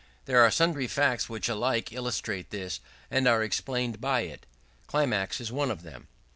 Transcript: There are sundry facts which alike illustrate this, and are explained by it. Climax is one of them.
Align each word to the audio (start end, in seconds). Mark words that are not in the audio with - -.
There 0.25 0.41
are 0.41 0.49
sundry 0.49 0.87
facts 0.87 1.29
which 1.29 1.47
alike 1.47 1.93
illustrate 1.93 2.49
this, 2.49 2.79
and 3.11 3.27
are 3.27 3.43
explained 3.43 4.01
by 4.01 4.21
it. 4.21 4.47
Climax 4.87 5.39
is 5.39 5.51
one 5.51 5.69
of 5.69 5.83
them. 5.83 6.07